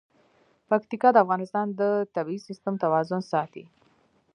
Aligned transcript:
پکتیکا 0.69 1.09
د 1.11 1.17
افغانستان 1.23 1.67
د 1.79 1.81
طبعي 2.15 2.37
سیسټم 2.47 2.73
توازن 2.83 3.21
ساتي. 3.31 3.63